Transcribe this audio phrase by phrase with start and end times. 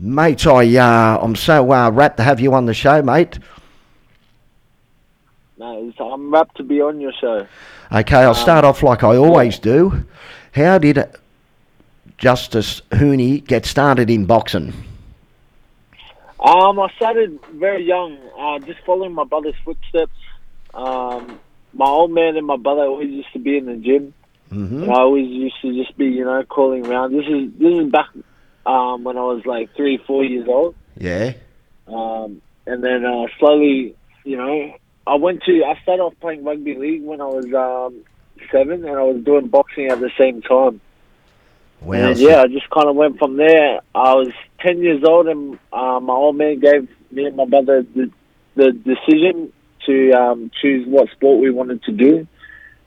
[0.00, 3.38] Mate, I, uh, I'm so uh, rapt to have you on the show, mate.
[5.58, 7.46] No, I'm rapt to be on your show.
[7.90, 10.04] Okay, I'll start off like I always do.
[10.54, 11.04] How did
[12.18, 14.72] Justis Huni get started in boxing?
[16.38, 20.12] Um, I started very young, uh, just following my brother's footsteps.
[20.74, 21.40] Um,
[21.72, 24.14] my old man and my brother always used to be in the gym,
[24.50, 27.12] hmm I always used to just be, you know, calling around.
[27.12, 28.08] This is this is back
[28.68, 31.32] um, when I was like three, four years old, Yeah.
[31.86, 33.94] um, and then uh, slowly,
[34.24, 34.74] you know,
[35.06, 35.64] I went to.
[35.64, 38.04] I started off playing rugby league when I was um,
[38.52, 40.80] seven, and I was doing boxing at the same time.
[41.80, 43.80] Well, And yeah, I just kind of went from there.
[43.94, 44.28] I was
[44.60, 48.10] 10 years old, and uh, my old man gave me and my brother the,
[48.56, 49.52] the decision
[49.86, 52.26] to um, choose what sport we wanted to do.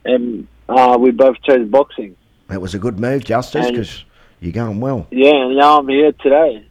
[0.06, 2.16] And uh, we both chose boxing.
[2.50, 4.04] That was a good move, Justis, because
[4.42, 5.08] you're going well.
[5.12, 6.66] Yeah, and now I'm here today.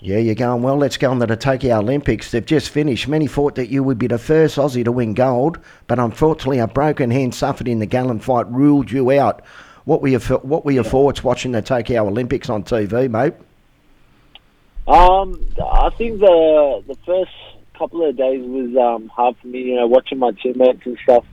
[0.00, 0.76] Yeah, you're going well.
[0.76, 2.30] Let's go on to the Tokyo Olympics.
[2.30, 3.08] They've just finished.
[3.08, 6.68] Many thought that you would be the first Aussie to win gold, but unfortunately, a
[6.68, 9.44] broken hand suffered in the Gallen fight ruled you out.
[9.84, 13.34] What were your What were your thoughts watching the Tokyo Olympics on TV, mate?
[14.86, 17.32] Um, I think the the first
[17.76, 21.24] couple of days was um, hard for me, you know, watching my teammates and stuff,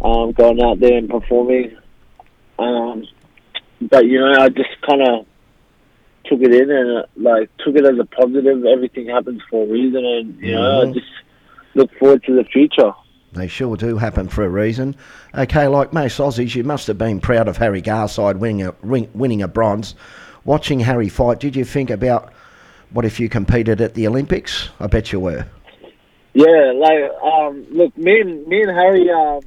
[0.00, 1.76] um, going out there and performing.
[2.58, 3.04] Um,
[3.80, 5.26] but you know, I just kind of
[6.26, 8.64] took it in and like took it as a positive.
[8.64, 10.94] Everything happens for a reason, and you know, I Mhm.
[10.94, 11.06] just
[11.74, 12.92] look forward to the future.
[13.32, 14.96] They sure do happen for a reason.
[15.36, 19.42] Okay, like most Aussies, you must have been proud of Harry Garside winning a winning
[19.42, 19.94] a bronze.
[20.44, 22.32] Watching Harry fight, did you think about
[22.92, 24.70] what if you competed at the Olympics?
[24.80, 25.44] I bet you were.
[26.34, 29.40] Yeah, like um, look, me and me and Harry, um,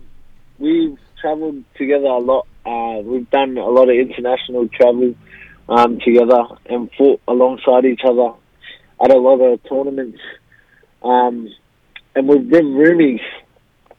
[0.60, 2.46] we've travelled together a lot.
[2.70, 5.16] Uh, we've done a lot of international travel
[5.70, 8.34] um, together and fought alongside each other
[9.04, 10.20] at a lot of tournaments.
[11.02, 11.50] Um,
[12.16, 13.22] and we've been roomies.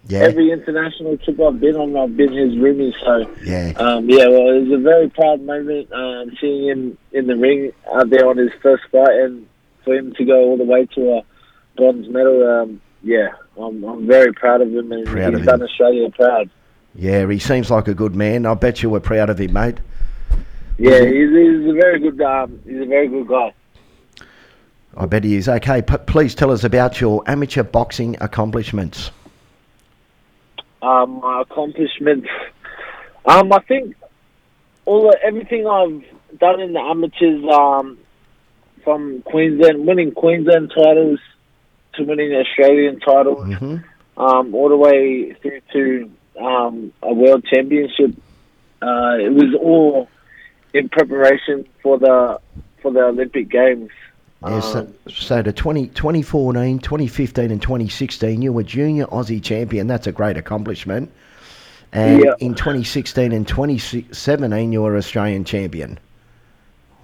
[0.07, 2.93] Yeah, Every international trip I've been on, I've been his roomie.
[3.05, 3.73] So yeah.
[3.77, 7.73] um, yeah, well, it was a very proud moment um, seeing him in the ring
[7.93, 9.47] out there on his first fight, and
[9.85, 11.23] for him to go all the way to a
[11.77, 12.63] bronze medal.
[12.63, 13.29] Um, yeah,
[13.61, 16.51] I'm, I'm very proud of him, and Proud he's done Australia proud.
[16.95, 18.47] Yeah, he seems like a good man.
[18.47, 19.79] I bet you were proud of him, mate.
[20.79, 22.21] Yeah, he's, he's a very good.
[22.21, 23.53] Um, he's a very good guy.
[24.97, 25.49] I bet he is.
[25.49, 29.11] Okay, p- please tell us about your amateur boxing accomplishments.
[30.83, 32.29] Um, my accomplishments.
[33.27, 33.95] Um, I think
[34.87, 37.99] all the, everything I've done in the amateurs, um,
[38.83, 41.21] from Queensland, winning Queensland titles
[41.95, 43.55] to winning Australian titles.
[43.59, 43.77] hmm
[44.21, 48.13] um, all the way through to um, a world championship.
[48.83, 50.09] Uh, it was all
[50.73, 52.41] in preparation for the
[52.83, 53.91] for the Olympic Games.
[54.43, 59.87] Yeah, so, Um, so the 20, 2014, 2015 and 2016, you were junior Aussie champion.
[59.87, 61.11] That's a great accomplishment.
[61.93, 62.33] And Yeah.
[62.39, 65.99] in 2016 and 2017, you were Australian champion.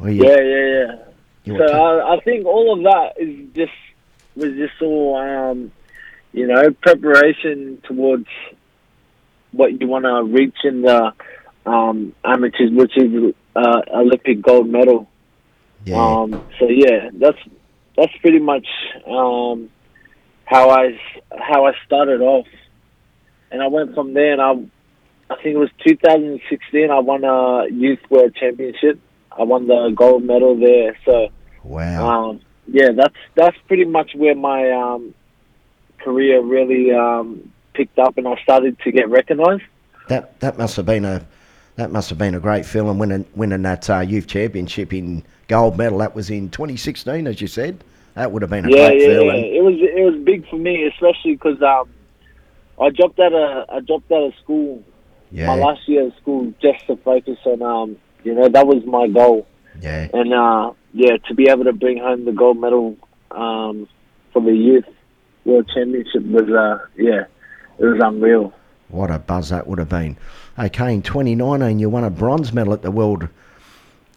[0.03, 0.97] You- yeah, yeah,
[1.45, 1.59] yeah.
[1.59, 3.73] So ta- I, I think all of that is just
[4.35, 5.71] was just all um,
[6.33, 8.27] you know preparation towards
[9.57, 11.13] what you want to reach in the
[11.65, 15.09] um, amateurs, which is uh, Olympic gold medal.
[15.85, 15.97] yeah.
[15.97, 17.39] Um, so yeah, that's
[17.97, 18.67] that's pretty much
[19.07, 19.71] um,
[20.45, 20.99] how I
[21.37, 22.47] how I started off,
[23.51, 24.33] and I went from there.
[24.33, 24.53] And I
[25.33, 26.91] I think it was 2016.
[26.91, 29.01] I won a youth world championship.
[29.37, 30.97] I won the gold medal there.
[31.05, 31.29] So
[31.65, 32.31] wow.
[32.31, 35.15] um, yeah, that's that's pretty much where my um,
[35.99, 39.65] career really um, picked up, and I started to get recognised.
[40.09, 41.27] that that must have been a
[41.77, 45.77] that must have been a great feeling winning winning that uh, youth championship in gold
[45.77, 45.99] medal.
[45.99, 47.85] That was in 2016, as you said.
[48.15, 49.27] That would have been a yeah, great yeah, feeling.
[49.27, 49.59] yeah.
[49.59, 51.89] It was it was big for me, especially because um,
[52.81, 54.83] I dropped out of I dropped out of school
[55.31, 58.85] Yeah, my last year of school just to focus on um, you know that was
[58.87, 59.47] my goal,
[59.83, 60.09] yeah.
[60.15, 62.97] and uh, yeah, to be able to bring home the gold medal
[63.31, 63.87] um,
[64.33, 64.87] for the youth
[65.45, 67.27] world championship was uh, yeah,
[67.79, 68.53] it was unreal.
[68.89, 70.17] What a buzz that would have been.
[70.59, 73.29] Okay, in 2019, you won a bronze medal at the World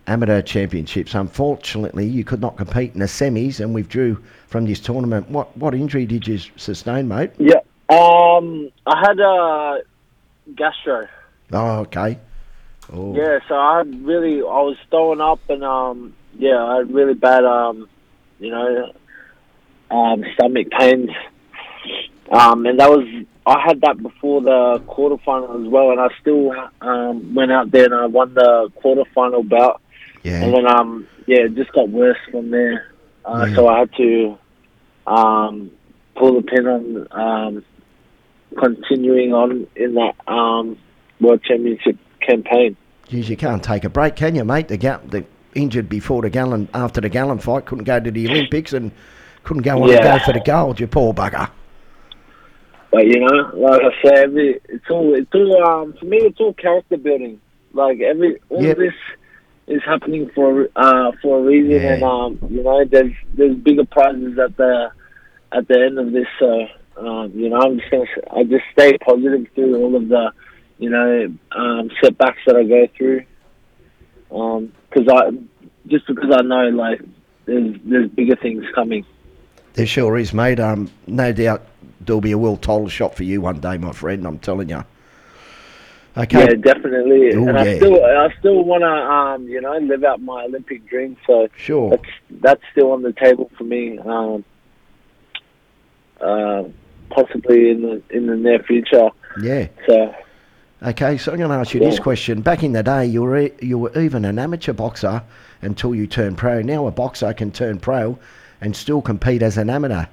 [0.07, 1.15] Amateur Championships.
[1.15, 5.29] Unfortunately, you could not compete in the semis and withdrew from this tournament.
[5.29, 7.31] What what injury did you sustain, mate?
[7.37, 7.59] Yeah,
[7.89, 9.77] um, I had uh,
[10.55, 11.07] gastro.
[11.51, 12.19] Oh, okay.
[12.91, 17.13] Oh, Yeah, so I really, I was throwing up, and um, yeah, I had really
[17.13, 17.87] bad, um,
[18.39, 18.93] you know,
[19.91, 21.09] um, stomach pains.
[22.31, 23.07] Um, and that was,
[23.49, 26.51] I had that before the quarterfinal as well, and I still
[26.81, 29.81] um, went out there and I won the quarterfinal bout
[30.23, 30.43] Yeah.
[30.43, 32.91] and then um yeah, it just got worse from there.
[33.25, 33.55] Uh, Yeah.
[33.55, 34.37] So I had to
[35.07, 35.71] um
[36.15, 37.65] pull the pin on um
[38.57, 40.77] continuing on in that um
[41.21, 42.75] world championship campaign.
[43.07, 44.67] Geez, you can't take a break, can you, mate?
[44.67, 45.25] The, ga- the
[45.55, 48.91] injured before the Gallen, after the Gallen fight, couldn't go to the Olympics and
[49.43, 50.17] couldn't go on and Yeah.
[50.19, 50.79] go for the gold.
[50.79, 51.49] You poor bugger.
[52.91, 56.39] But you know, like I said, every, it's all it's all um for me it's
[56.39, 57.39] all character building.
[57.73, 58.77] Like every all Yep.
[58.77, 58.93] this
[59.67, 61.93] is happening for uh for a reason Yeah.
[61.93, 64.91] and um you know there's there's bigger prizes at the
[65.51, 66.65] at the end of this so
[66.97, 70.31] um you know I'm just gonna s- I just stay positive through all of the
[70.79, 73.23] you know um setbacks that I go through
[74.31, 75.29] um because I
[75.87, 77.01] just because I know like
[77.45, 79.05] there's there's bigger things coming
[79.73, 80.59] There sure is, mate.
[80.59, 81.65] Um, no doubt
[82.01, 84.25] there'll be a world title shot for you one day, my friend.
[84.25, 84.83] I'm telling you.
[86.17, 86.39] Okay.
[86.39, 87.33] Yeah, definitely.
[87.35, 87.75] Oh, and I yeah.
[87.77, 91.15] still, I still want to, um, you know, live out my Olympic dream.
[91.25, 91.91] So Sure.
[91.91, 92.09] that's
[92.41, 93.99] that's still on the table for me.
[93.99, 94.43] Um,
[96.19, 96.63] uh,
[97.09, 99.09] possibly in the in the near future.
[99.41, 99.67] Yeah.
[99.87, 100.13] So
[100.81, 102.39] Okay, so I'm going to ask you this question.
[102.41, 105.21] Back in the day, you were you were even an amateur boxer
[105.61, 106.61] until you turned pro.
[106.61, 108.17] Now a boxer can turn pro
[108.61, 110.05] and still compete as an amateur.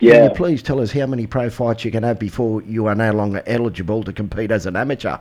[0.00, 0.12] Yeah.
[0.14, 2.94] Can you please tell us how many pro fights you can have before you are
[2.94, 5.18] no longer eligible to compete as an amateur?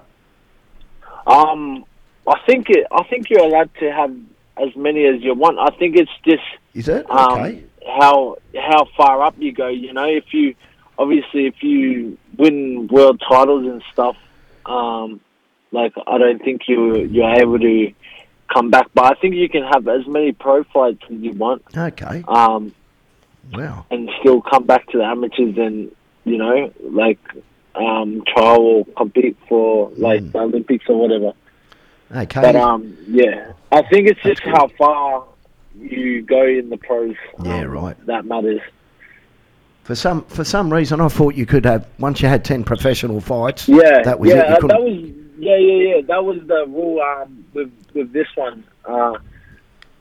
[1.28, 1.86] um,
[2.28, 4.14] I think it, I think you're allowed to have
[4.58, 5.58] as many as you want.
[5.60, 6.44] I think it's just
[6.74, 7.10] Is it?
[7.10, 7.64] um, Okay.
[7.98, 9.68] how how far up you go.
[9.68, 10.56] You know, if you
[10.98, 14.16] obviously if you win world titles and stuff,
[14.66, 15.20] um,
[15.72, 17.94] like I don't think you you're able to
[18.52, 18.88] come back.
[18.94, 22.24] But I think you can have as many pro fights as you want, Okay.
[22.28, 22.74] um,
[23.54, 23.86] Wow.
[23.92, 25.92] and still come back to the amateurs and
[26.24, 27.20] you know like
[27.76, 30.32] um, try or compete for like Mm.
[30.32, 31.34] the Olympics or whatever.
[32.16, 32.42] Okay.
[32.42, 34.54] But um, yeah, I think it's That's just good.
[34.56, 35.26] how far
[35.80, 37.16] you go in the pros.
[37.44, 38.06] Yeah, um, right.
[38.06, 38.62] That matters.
[39.84, 43.20] for some for some reason, I thought you could have once you had ten professional
[43.20, 43.68] fights.
[43.68, 45.12] Yeah, That was yeah, it, you uh, that was
[45.44, 46.02] yeah, yeah, yeah.
[46.08, 48.64] That was the rule um, with with this one.
[48.88, 49.20] Uh, I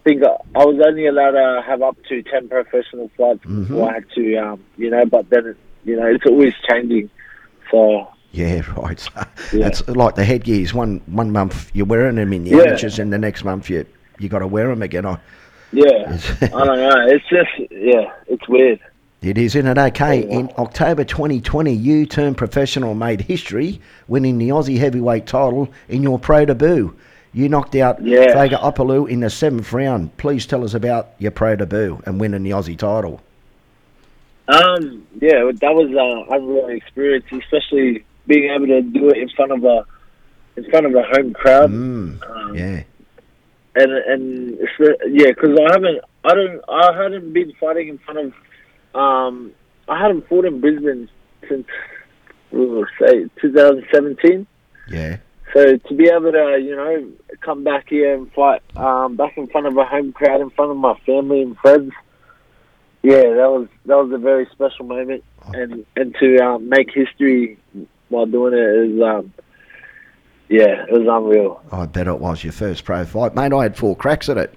[0.04, 3.68] think I I was only allowed to have up to ten professional fights Mhm.
[3.68, 5.04] before I had to, um, you know.
[5.06, 5.54] But then,
[5.84, 7.08] you know, it's always changing.
[7.70, 9.08] So Yeah, right.
[9.52, 9.66] Yeah.
[9.68, 10.72] It's like the headgears.
[10.74, 12.62] One one month you're wearing them in the Yeah.
[12.62, 13.84] amateurs, and the next month you
[14.18, 15.06] you got to wear them again.
[15.06, 15.18] I,
[15.72, 17.06] yeah, I don't know.
[17.08, 18.80] It's just yeah, it's weird.
[19.22, 19.78] It is, isn't it?
[19.80, 20.38] Okay, Yeah.
[20.40, 26.18] in October 2020, you turned professional made history, winning the Aussie heavyweight title in your
[26.18, 26.92] pro debut.
[27.32, 28.34] You knocked out Yeah.
[28.34, 30.16] Faiga Opelu in the seventh round.
[30.16, 33.20] Please tell us about your pro debut and winning the Aussie title.
[34.48, 39.52] Um, yeah, that was an unreal experience, especially being able to do it in front
[39.52, 39.84] of a
[40.56, 41.70] in front of a home crowd.
[41.70, 42.82] Mm, Um, yeah,
[43.76, 44.58] and and
[45.08, 48.34] yeah, because I haven't, I don't, I hadn't been fighting in front of,
[48.94, 49.52] um,
[49.88, 51.08] I hadn't fought in Brisbane
[51.48, 51.66] since,
[52.50, 54.46] we'll say, 2017.
[54.88, 55.18] yeah,
[55.52, 57.10] So to be able to, you know,
[57.40, 60.70] come back here and fight, um, back in front of a home crowd, in front
[60.70, 61.92] of my family and friends,
[63.02, 65.24] yeah, that was that was a very special moment,
[65.54, 67.58] and and to um, make history
[68.10, 69.32] while doing it is, um,
[70.48, 71.60] yeah, it was unreal.
[71.72, 73.34] I bet it was your first pro fight.
[73.34, 74.56] Mate, I had four cracks at it.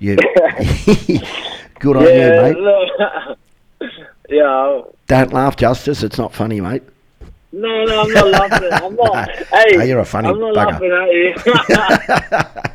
[0.00, 0.18] You,
[1.84, 2.56] good on you, yeah, mate.
[2.56, 3.38] look,
[4.30, 4.80] yeah.
[5.06, 6.02] Don't laugh, Justis.
[6.02, 6.82] It's not funny, mate.
[7.52, 8.68] No, no, I'm not laughing.
[8.72, 9.30] I'm not.
[9.52, 10.80] Hey, Oh, you're a funny I'm not bugger.
[10.80, 12.70] laughing at you.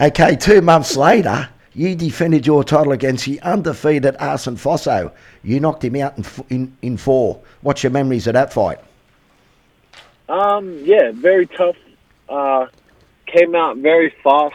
[0.00, 5.12] Okay, two months later, you defended your title against the undefeated Arsene Fosso.
[5.42, 7.40] You knocked him out in, in, in four.
[7.60, 8.78] What's your memories of that fight?
[10.30, 11.76] um, yeah, very tough.
[12.28, 12.66] Uh,
[13.26, 14.54] came out very fast.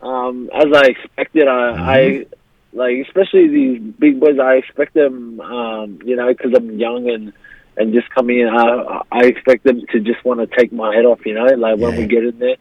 [0.00, 2.26] Um, as I expected, I, I
[2.74, 4.38] like especially these big boys.
[4.42, 7.32] I expect them, um, you know, because I'm young and
[7.76, 8.48] and just coming in.
[8.48, 11.78] I I expect them to just want to take my head off, you know, like
[11.78, 12.56] when we get in there.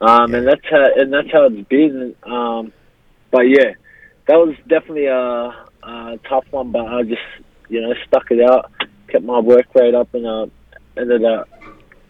[0.00, 2.14] Um, and that's how and that's how it's been.
[2.22, 2.72] Um,
[3.30, 3.74] but yeah,
[4.26, 6.72] that was definitely a, a tough one.
[6.72, 7.20] But I just
[7.68, 8.72] you know stuck it out,
[9.08, 10.46] kept my work rate up, and uh,
[10.96, 11.48] ended up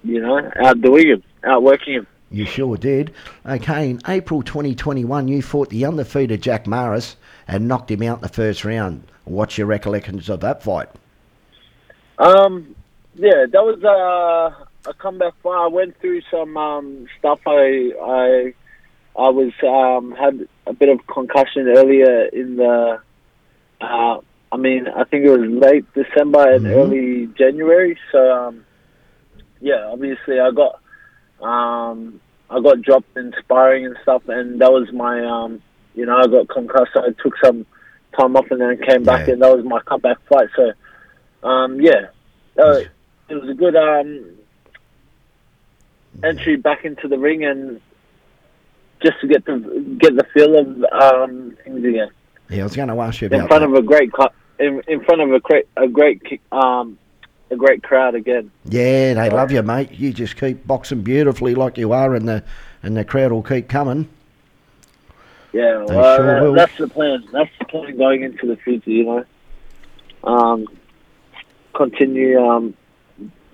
[0.04, 2.07] you know outdoing him, outworking him.
[2.30, 3.12] You sure did.
[3.45, 7.16] Okay, in April 2021, you fought the undefeated Jack Maris
[7.50, 9.02] and knocked him out in the first round.
[9.25, 10.88] What's your recollections of that fight?
[12.16, 12.76] Um,
[13.16, 15.64] yeah, that was uh, a comeback fight.
[15.64, 17.40] I went through some um, stuff.
[17.47, 18.54] I I
[19.19, 23.00] I was um, had a bit of concussion earlier in the.
[23.80, 24.19] Uh,
[24.52, 26.75] I mean, I think it was late December and Mhm.
[26.76, 27.99] early January.
[28.12, 28.64] So um,
[29.61, 30.80] yeah, obviously I got
[31.45, 35.62] um, I got dropped in sparring and stuff, and that was my um,
[35.95, 36.93] you know, I got concussed.
[36.95, 37.67] So I took some
[38.19, 39.35] time off and then came back, Yeah.
[39.35, 40.49] and that was my comeback fight.
[40.57, 40.73] So,
[41.49, 42.07] um, yeah,
[42.59, 42.81] uh,
[43.29, 44.25] it was a good um,
[46.23, 47.81] entry back into the ring, and
[49.03, 52.11] just to get the get the feel of um, things again
[52.51, 53.79] Yeah, I was going to ask you about in front that.
[53.79, 54.11] of a great
[54.59, 56.99] in, in front of a great a great um,
[57.51, 58.51] a great crowd again.
[58.65, 59.93] Yeah, they love you, mate.
[59.93, 62.45] You just keep boxing beautifully like you are, and the
[62.83, 64.09] and the crowd will keep coming.
[65.52, 67.25] Yeah, well, sure that- that's the plan.
[67.33, 68.90] That's the plan going into the future.
[68.90, 69.25] You know,
[70.25, 70.66] um,
[71.75, 72.75] continue um,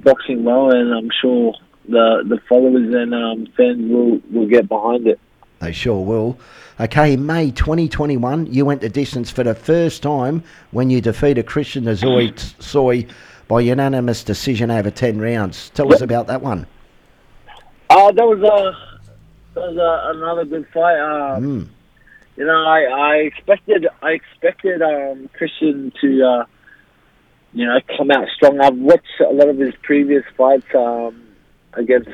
[0.01, 1.55] boxing well, and I'm sure
[1.89, 5.19] the the followers and um, fans will will get behind it.
[5.61, 6.39] They sure will.
[6.79, 11.47] Okay, in May 2021, you went the distance for the first time when you defeated
[11.47, 13.07] Christian Azoi Soy
[13.49, 15.71] by unanimous decision over 10 rounds.
[15.71, 16.67] Tell us about that one.
[17.89, 18.77] Uh, that was a
[19.55, 20.99] that was a, another good fight.
[20.99, 21.69] Um, Mm.
[22.37, 26.45] You know, I, I expected I expected um, Christian to uh,
[27.55, 28.61] you know come out strong.
[28.61, 31.23] I've watched a lot of his previous fights um,
[31.73, 32.11] against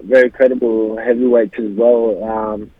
[0.00, 2.70] very credible heavyweights as well, um,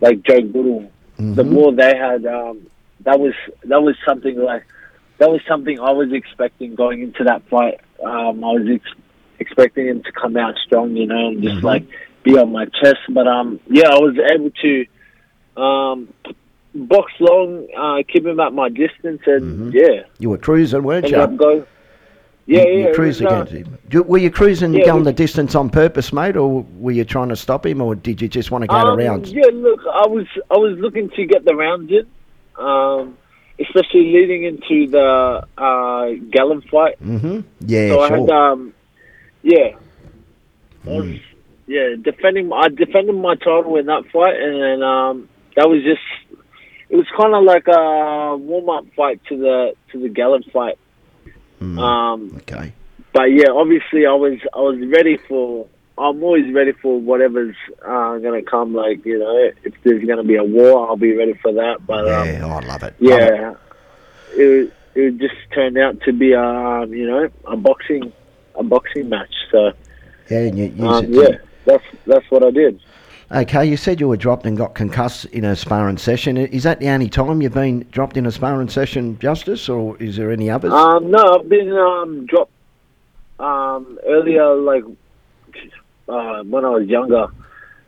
[0.00, 0.90] like Joe Goodall.
[1.18, 1.50] The Mhm.
[1.52, 2.66] war they had, um,
[3.04, 4.64] that was that was something like
[5.18, 7.80] that was something I was expecting going into that fight.
[8.02, 9.00] Um, I was ex-
[9.40, 11.64] expecting him to come out strong, you know, and just Mhm.
[11.64, 11.84] like
[12.22, 13.00] be on my chest.
[13.10, 14.86] But um, yeah, I was able to
[15.58, 16.08] um,
[16.74, 19.74] box long, uh, keep him at my distance, and Mhm.
[19.74, 21.16] yeah, You were cruising, weren't you?
[21.16, 21.64] up go.
[22.46, 23.78] Yeah, you, yeah, you it was, uh, against him.
[23.90, 27.28] You- Were you cruising Yeah, going the distance on purpose, mate, or were you trying
[27.28, 29.32] to stop him, or did you just want to go Um, to rounds?
[29.32, 32.06] Yeah, look, I was I was looking to get the rounds in,
[32.56, 33.18] um,
[33.58, 36.96] especially leading into the uh, Gallen fight.
[37.00, 38.72] hmm Yeah, so I had, um,
[39.42, 39.72] yeah,
[40.86, 41.20] I was, Mm.
[41.66, 42.50] yeah, defending.
[42.52, 46.00] I defended my title in that fight, and then um, that was just.
[46.90, 50.78] It was kind of like a warm up fight to the to the Gallen fight.
[51.60, 52.72] Mm, Um, okay.
[53.12, 55.66] but yeah, obviously I was I was ready for.
[55.98, 58.72] I'm always ready for whatever's uh, gonna come.
[58.74, 61.84] Like you know, if there's gonna be a war, I'll be ready for that.
[61.86, 62.94] But um, Yeah, I love it.
[63.00, 63.34] Love it.
[63.34, 63.54] yeah,
[64.32, 68.12] it it just turned out to be um, you know a boxing
[68.54, 69.34] a boxing match.
[69.50, 69.72] So
[70.30, 71.36] Yeah, and you, you um, yeah,
[71.66, 72.80] that's that's what I did.
[73.30, 76.38] Okay, you said you were dropped and got concussed in a sparring session.
[76.38, 80.16] Is that the only time you've been dropped in a sparring session, Justis, or is
[80.16, 80.72] there any others?
[80.72, 82.52] Um, no, I've been um, dropped
[83.38, 84.82] um, earlier, like
[86.08, 87.26] uh, when I was younger.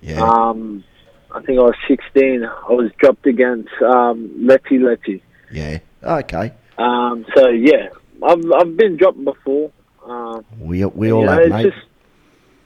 [0.03, 0.21] yeah.
[0.23, 0.85] Um,
[1.33, 2.45] I think I was 16.
[2.45, 5.23] I was dropped against um, Letty Letty.
[5.51, 5.79] yeah.
[6.03, 6.53] Okay.
[6.77, 7.89] Um, so yeah,
[8.23, 9.71] I've I've been dropped before.
[10.05, 11.73] Um, We, we all know, have, mate.
[11.73, 11.87] just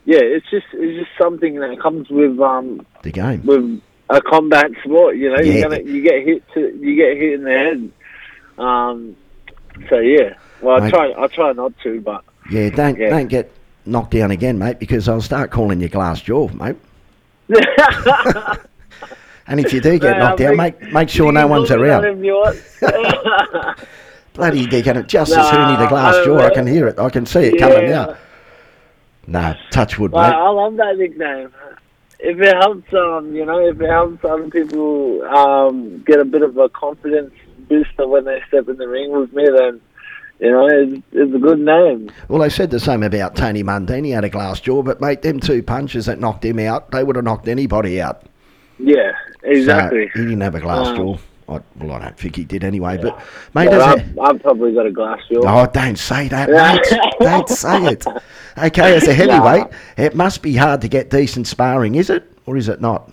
[0.05, 3.43] yeah, it's just it's just something that comes with um the game.
[3.45, 3.81] with
[4.11, 5.17] a combat sport.
[5.17, 5.53] You know, Yeah.
[5.53, 7.91] you're gonna you get hit to you get hit in the head.
[8.65, 9.17] Um,
[9.89, 10.91] so yeah, well I Mate.
[10.91, 13.11] try I try not to, but Yeah, don't Yeah.
[13.11, 13.51] don't get
[13.87, 16.77] knocked down again, mate, because I'll start calling you glass jaw, mate.
[19.47, 22.03] And if you do get knocked down, make- make sure no one's around.
[22.03, 23.85] that if you.
[24.33, 26.99] Bloody dickhead, just as soon as the glass I jaw, I can hear it.
[26.99, 27.91] I can see it coming Yeah.
[28.07, 28.17] now.
[29.27, 30.37] No, touch wood, Well, mate.
[30.37, 31.51] I love that nickname.
[32.21, 36.43] If it helps, um, you know, if it helps other people um, get a bit
[36.43, 37.33] of a confidence
[37.69, 39.81] booster when they step in the ring with me, then
[40.41, 42.11] you know, it's, it's a good name.
[42.29, 44.05] Well, they said the same about Tony Mundine.
[44.05, 47.05] He had a glass jaw, but mate, them two punches that knocked him out, they
[47.05, 48.23] would have knocked anybody out.
[48.79, 49.13] Yeah,
[49.43, 50.11] exactly.
[50.13, 51.17] So he didn't have a glass Um, jaw.
[51.49, 52.99] I, well, I don't think he did anyway.
[53.01, 53.21] But
[53.55, 55.43] mate, Yeah, a, I've, I've probably got a glass jaw.
[55.45, 57.01] oh, don't say that, mate.
[57.21, 58.07] don't say it.
[58.57, 62.57] Okay, as a heavyweight, it must be hard to get decent sparring, is it, or
[62.57, 63.11] is it not?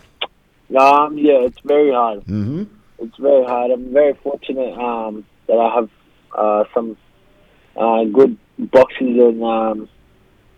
[0.78, 2.22] Um, yeah, it's very hard.
[2.22, 2.64] Mm-hmm.
[3.00, 3.72] It's very hard.
[3.72, 5.90] I'm very fortunate um, that I have
[6.38, 6.96] uh, some
[7.76, 9.90] uh, good boxers and um,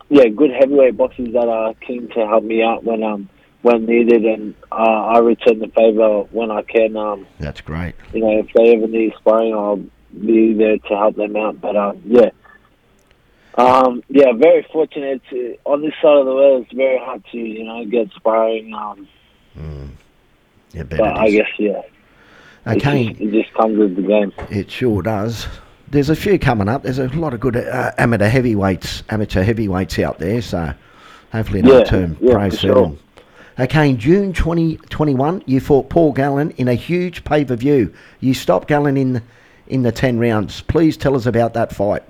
[0.09, 3.29] yeah, good heavyweight boxers that are keen to help me out when um
[3.63, 6.95] when needed, and uh, I return the favor when I can.
[6.95, 7.95] Um, That's great.
[8.13, 9.81] you know, if they ever need sparring, I'll
[10.25, 11.59] be there to help them out.
[11.59, 12.29] But um, yeah.
[13.55, 15.21] Um, yeah, very fortunate.
[15.29, 18.73] To, on this side of the world, it's very hard to, you know, get sparring.
[18.73, 19.07] Um,
[19.55, 19.89] Mm.
[20.71, 21.81] Yeah, but it I guess, yeah,
[22.65, 24.33] it, Okay, just, it just comes with the game.
[24.49, 25.45] it sure does.
[25.91, 26.81] There's a few coming up.
[26.81, 30.41] There's a lot of good uh, amateur heavyweights, amateur heavyweights out there.
[30.41, 30.73] So
[31.31, 32.57] hopefully they'll Yeah, turn yeah, soon.
[32.73, 32.97] sure.
[33.59, 37.93] Okay, in June 2021, you fought Paul Gallen in a huge pay per view.
[38.19, 39.21] You stopped Gallen in
[39.67, 40.61] in the 10 rounds.
[40.61, 42.03] Please tell us about that fight.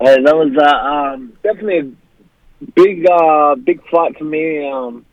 [0.00, 1.94] And that was uh, um, definitely
[2.74, 4.66] big, uh, big fight for me.
[4.70, 5.04] Um,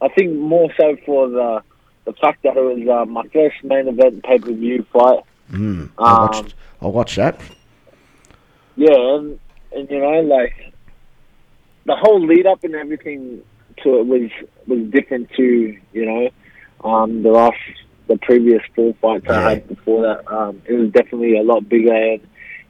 [0.00, 1.62] I think more so for the
[2.04, 5.24] the fact that it was uh, my first main event pay per view fight.
[5.50, 6.54] Mm, I Um, watched.
[6.80, 7.40] I watched that.
[8.76, 9.38] Yeah, and,
[9.72, 10.72] and you know, like
[11.84, 13.42] the whole lead up and everything
[13.82, 14.30] to it was
[14.66, 16.30] was different to you know
[16.88, 17.56] um, the last
[18.08, 19.38] the previous four fights Yeah.
[19.46, 20.32] I had before that.
[20.32, 22.20] Um, it was definitely a lot bigger, and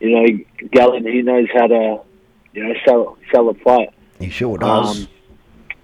[0.01, 2.01] you know, Gallen he knows how to
[2.53, 3.91] you know sell sell a fight.
[4.19, 5.03] He sure does.
[5.03, 5.09] Um,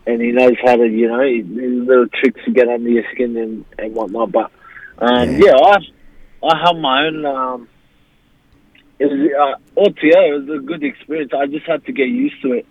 [0.07, 1.47] and he knows how to, you know, his
[1.89, 4.33] little tricks to get under your skin and, and whatnot.
[4.33, 4.51] But
[4.99, 5.47] um, Yeah.
[5.47, 5.55] yeah.
[5.57, 5.77] I
[6.47, 7.25] I have my own.
[7.25, 7.69] Um,
[8.99, 11.33] it was uh, altogether it was a good experience.
[11.37, 12.67] I just had to get used to it,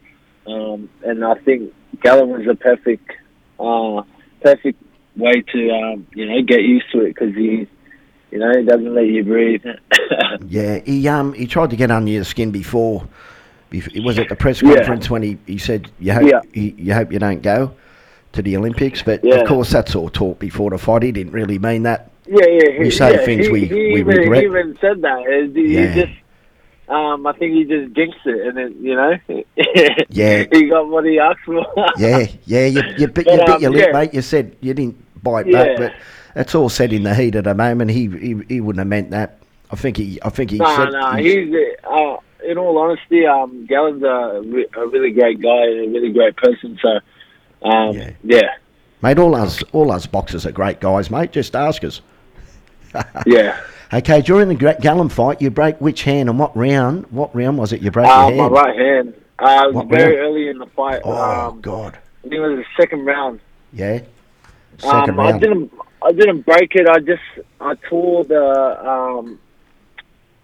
[0.48, 3.10] um, and I think Gallen was a perfect,
[3.60, 4.02] uh,
[4.42, 4.82] perfect
[5.16, 7.68] way to um, you know get used to it because he,
[8.32, 9.64] you know, he doesn't let you breathe.
[10.48, 13.08] Yeah, he um he tried to get under your skin before.
[13.72, 14.76] It was at the press Yeah.
[14.76, 16.42] conference when he, he said you hope Yeah.
[16.54, 17.74] you, you hope you don't go
[18.34, 19.36] to the Olympics, but Yeah.
[19.36, 21.04] of course that's all talk before the fight.
[21.04, 22.12] He didn't really mean that.
[22.28, 22.80] Yeah, yeah.
[22.80, 24.40] We say yeah, things he, we- he we even, regret.
[24.42, 25.52] He even said that.
[25.56, 25.96] He Yeah.
[25.96, 26.14] just,
[26.90, 29.18] um, I think he just jinxed it, and then you know,
[30.10, 30.46] Yeah.
[30.52, 31.66] he got what he asked for.
[31.98, 34.00] Yeah, yeah, you you bit, But, you bit um, your lip, yeah.
[34.00, 34.14] mate.
[34.14, 35.64] You said you didn't bite Yeah.
[35.66, 35.94] back, but
[36.36, 37.92] it's all said in the heat of the moment.
[37.92, 39.40] He he, he wouldn't have meant that.
[39.72, 41.12] I think he I think he no, said no.
[41.14, 41.56] he's- He's,
[41.90, 46.12] uh, in all honesty, um, Gallen's a, re- a really great guy and a really
[46.12, 46.78] great person.
[46.82, 47.00] So,
[47.66, 48.12] um, Yeah.
[48.24, 48.50] yeah,
[49.02, 49.18] mate.
[49.18, 51.32] All us all us boxers are great guys, mate.
[51.32, 52.02] Just ask us.
[53.26, 53.60] yeah.
[53.94, 57.06] Okay, during the Gallen fight, you break which hand and what round?
[57.12, 57.82] What round was it?
[57.82, 59.14] You broke Uh, my right hand.
[59.38, 60.28] Uh, it was What very round?
[60.28, 61.02] early in the fight.
[61.04, 63.40] Oh um, God, I think it was the second round.
[63.72, 64.00] yeah.
[64.80, 65.72] Second um, I didn't.
[66.02, 66.88] I didn't break it.
[66.90, 67.22] I just
[67.62, 69.40] I tore the um,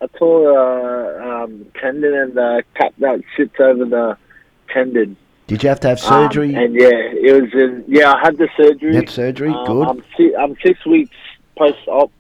[0.01, 4.15] I tore the um, tendon and the cap that sits over the
[4.71, 5.17] tendon.
[5.47, 6.53] Did you have to have Um, surgery?
[6.53, 7.83] and yeah, it was in.
[7.87, 8.93] Yeah, I had the surgery.
[8.95, 9.49] Had surgery.
[9.49, 9.87] Um, Good.
[9.87, 11.15] I'm si- I'm six weeks
[11.57, 12.11] post op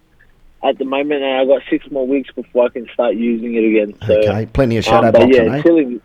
[0.63, 3.63] at the moment, and I got six more weeks before I can start using it
[3.63, 3.97] again.
[4.05, 5.61] So, okay, plenty of um, shadow but boxing, yeah, eh?
[5.61, 6.01] killing.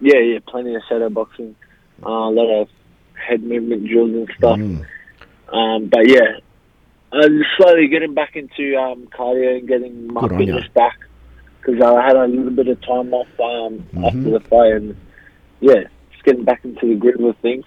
[0.00, 1.56] Yeah, yeah, plenty of shadow boxing.
[2.04, 2.68] Uh, a lot of
[3.14, 4.58] head movement drills and stuff.
[4.58, 4.86] Mm.
[5.52, 6.38] Um, but yeah,
[7.12, 10.98] I'm slowly getting back into um, cardio and getting my Good fitness back
[11.60, 14.06] because I had a little bit of time off um, Mhm.
[14.06, 14.96] after the fight, and
[15.60, 17.64] yeah, just getting back into the groove of things.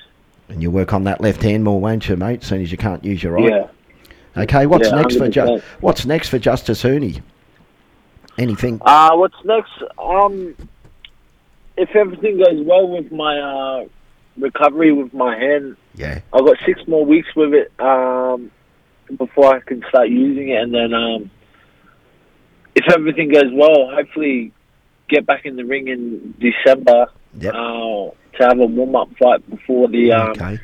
[0.48, 2.44] And you work on that left hand more, won't you, mate?
[2.44, 3.52] Soon as you can't use your right.
[3.52, 3.68] Yeah.
[4.38, 7.22] Okay, what's Yeah, next for ju- What's next for Justis Huni?
[8.38, 8.80] Anything?
[8.82, 9.72] Uh, what's next?
[9.98, 10.56] Um,
[11.78, 13.86] if everything goes well with my uh,
[14.38, 16.20] recovery with my hand, Yeah.
[16.32, 18.52] I've got six more weeks with it um,
[19.18, 21.32] before I can start using it, and then um,
[22.76, 24.54] if everything goes well, hopefully
[25.10, 27.08] get back in the ring in December
[27.40, 27.54] Yep.
[27.54, 30.60] uh, to have a warm up fight before the um, okay.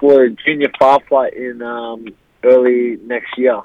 [0.00, 2.06] for a Junior Fa fight in um,
[2.46, 3.60] early next year,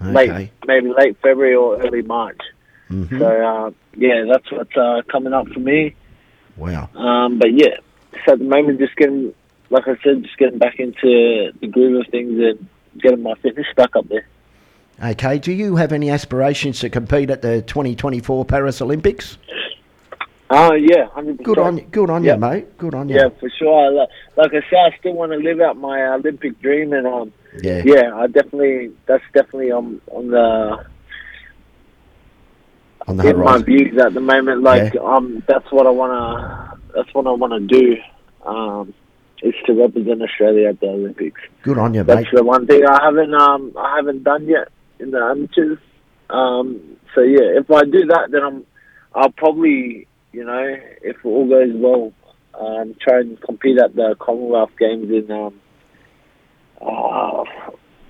[0.00, 0.12] Okay.
[0.12, 2.40] late maybe late February or early March.
[2.88, 5.94] hmm So uh, yeah, that's what's uh, coming up for me.
[6.56, 6.88] Wow.
[6.94, 7.76] Um, but yeah,
[8.24, 9.32] so at the moment, just getting,
[9.70, 12.68] like I said, just getting back into the groove of things and
[13.00, 14.26] getting my fitness back up there.
[15.02, 15.38] Okay.
[15.38, 19.38] Do you have any aspirations to compete at the 2024 Paris Olympics?
[20.54, 21.44] Oh yeah, hundred percent.
[21.46, 21.84] Good on you.
[21.90, 22.34] Good on Yeah.
[22.34, 22.76] you, mate.
[22.76, 23.16] Good on you.
[23.16, 23.90] Yeah, for sure.
[24.36, 27.82] Like I said, I still want to live out my Olympic dream, and um, Yeah.
[27.84, 30.84] yeah, I definitely that's definitely on on the
[33.06, 34.62] On the in my views at the moment.
[34.62, 37.96] Like um, that's what I wanna that's what I wanna do.
[38.44, 38.94] Um,
[39.42, 41.40] is to represent Australia at the Olympics.
[41.62, 42.28] Good on you, That's mate.
[42.32, 45.78] the one thing I haven't um I haven't done yet in the amateurs.
[46.30, 48.66] Um, so yeah, if I do that, then I'm
[49.14, 52.12] I'll probably you know if all goes well,
[52.54, 55.60] um, try and compete at the Commonwealth Games in um,
[56.82, 57.44] uh,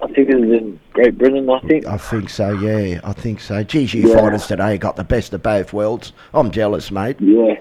[0.03, 1.49] I think it was in Great Britain.
[1.49, 1.87] I think.
[1.87, 2.53] I think so.
[2.53, 3.63] Yeah, I think so.
[3.63, 4.17] Geez, you Yeah.
[4.21, 6.13] fighters today got the best of both worlds.
[6.35, 7.17] I'm jealous, mate.
[7.21, 7.55] Yeah.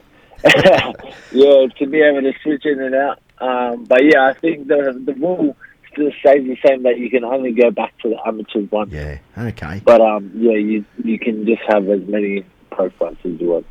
[1.31, 3.19] yeah, to be able to switch in and out.
[3.39, 5.55] Um, but yeah, I think the the rule
[5.91, 8.89] still stays the same that you can only go back to the amateurs one.
[8.89, 9.17] Yeah.
[9.37, 9.81] Okay.
[9.85, 13.65] But um, yeah, you you can just have as many pro fights as you want.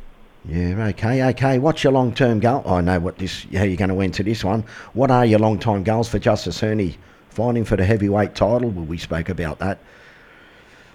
[0.45, 0.87] Yeah.
[0.87, 1.23] Okay.
[1.29, 1.59] Okay.
[1.59, 2.63] What's your long-term goal?
[2.65, 3.45] I know what this.
[3.53, 4.63] How you're going to enter this one.
[4.93, 6.95] What are your long-term goals for Justis Huni?
[7.31, 8.69] Fighting for the heavyweight title.
[8.69, 9.79] We spoke about that.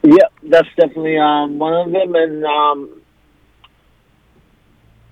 [0.02, 2.14] Yeah, that's definitely um one of them.
[2.14, 3.02] And um,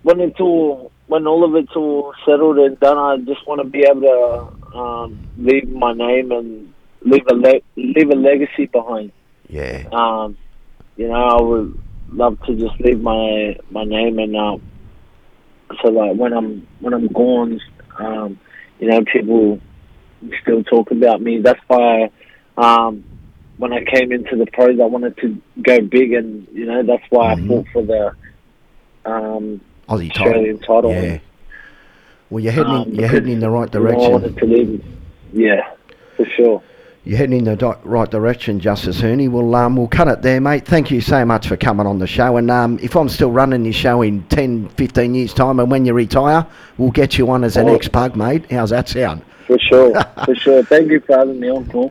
[0.02, 3.68] when it's all when all of it's all settled and done, I just want to
[3.68, 9.10] be able to um, leave my name and leave a le- leave a legacy behind.
[9.48, 9.84] Yeah.
[9.92, 10.36] Um,
[10.96, 11.78] you know, I would
[12.10, 14.62] love to just leave my my name and um,
[15.82, 17.60] so like when I'm when I'm gone,
[17.98, 18.38] um,
[18.78, 19.60] you know, people
[20.42, 21.40] still talk about me.
[21.40, 22.10] That's why
[22.56, 23.04] um,
[23.58, 27.04] when I came into the pros, I wanted to go big, and you know that's
[27.10, 27.44] why Mhm.
[27.44, 28.12] I fought for the
[29.10, 30.26] um, Aussie title.
[30.28, 30.90] Australian title.
[30.92, 31.18] Yeah.
[32.30, 34.12] Well, you're heading, Um, in, you're heading in the right direction.
[34.12, 34.84] wanted to leave.
[35.32, 35.60] Yeah,
[36.16, 36.62] for sure.
[37.06, 39.30] You're heading in the di- right direction, Justis Huni.
[39.30, 40.64] We'll um, we'll cut it there, mate.
[40.64, 42.38] Thank you so much for coming on the show.
[42.38, 45.84] And um, if I'm still running this show in 10, 15 years' time, and when
[45.84, 46.46] you retire,
[46.78, 47.74] we'll get you on as an Oh.
[47.74, 48.50] ex-pug, mate.
[48.50, 49.20] How's that sound?
[49.46, 50.62] For sure, for sure.
[50.64, 51.90] Thank you for having me on, Paul.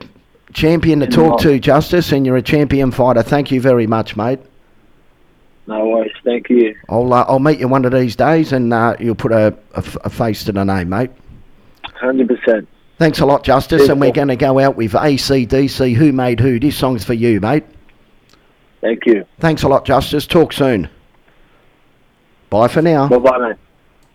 [0.52, 3.22] Champion to talk to, Justis, and you're a champion fighter.
[3.22, 4.38] Thank you very much, mate.
[5.66, 6.12] No worries.
[6.24, 6.76] Thank you.
[6.88, 9.78] I'll uh, I'll meet you one of these days, and uh, you'll put a, a
[9.78, 11.10] f- a face to the name, mate.
[11.94, 12.68] Hundred percent.
[12.98, 15.94] Thanks a lot, Justis, and we're going to go out with ACDC.
[15.96, 16.60] Who made who?
[16.60, 17.64] This song's for you, mate.
[18.80, 19.24] Thank you.
[19.40, 20.28] Thanks a lot, Justis.
[20.28, 20.88] Talk soon.
[22.50, 23.08] Bye for now.
[23.08, 23.56] Bye bye, mate.